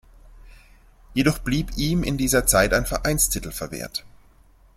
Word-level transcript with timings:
Jedoch 1.13 1.37
blieb 1.37 1.77
ihm 1.77 2.01
in 2.01 2.17
dieser 2.17 2.47
Zeit 2.47 2.73
ein 2.73 2.87
Vereinstitel 2.87 3.51
verwehrt. 3.51 4.03